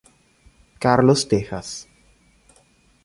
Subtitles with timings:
[0.79, 1.85] Carlos Tejas